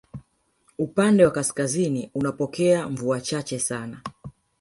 Upande 0.79 1.25
wa 1.25 1.31
kaskazini 1.31 2.11
unapokea 2.13 2.87
mvua 2.89 3.21
chache 3.21 3.59
sana 3.59 4.01